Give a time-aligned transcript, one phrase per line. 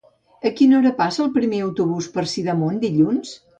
[0.49, 3.39] A quina hora passa el primer autobús per Sidamon dilluns?